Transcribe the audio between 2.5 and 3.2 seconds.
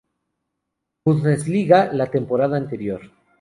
anterior.